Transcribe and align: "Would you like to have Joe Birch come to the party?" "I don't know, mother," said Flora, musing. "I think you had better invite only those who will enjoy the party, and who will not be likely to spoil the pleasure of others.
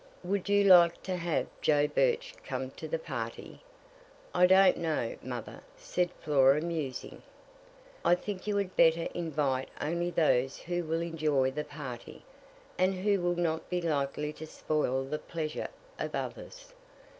"Would 0.23 0.49
you 0.49 0.63
like 0.63 1.03
to 1.03 1.15
have 1.15 1.45
Joe 1.61 1.85
Birch 1.87 2.33
come 2.43 2.71
to 2.71 2.87
the 2.87 2.97
party?" 2.97 3.61
"I 4.33 4.47
don't 4.47 4.77
know, 4.77 5.15
mother," 5.21 5.61
said 5.77 6.09
Flora, 6.21 6.59
musing. 6.59 7.21
"I 8.03 8.15
think 8.15 8.47
you 8.47 8.57
had 8.57 8.75
better 8.75 9.07
invite 9.13 9.69
only 9.79 10.09
those 10.09 10.57
who 10.61 10.85
will 10.85 11.01
enjoy 11.01 11.51
the 11.51 11.63
party, 11.63 12.25
and 12.79 12.95
who 12.95 13.21
will 13.21 13.35
not 13.35 13.69
be 13.69 13.79
likely 13.79 14.33
to 14.33 14.47
spoil 14.47 15.03
the 15.03 15.19
pleasure 15.19 15.67
of 15.99 16.15
others. 16.15 16.73